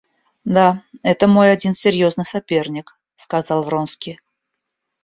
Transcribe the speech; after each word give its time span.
Да, 0.45 0.81
это 1.03 1.27
мой 1.27 1.51
один 1.51 1.75
серьезный 1.75 2.25
соперник,— 2.25 2.97
сказал 3.15 3.61
Вронский. 3.61 4.19